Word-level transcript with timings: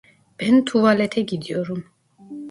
Ben 0.39 0.65
tuvalete 0.65 1.21
gidiyorum. 1.25 1.85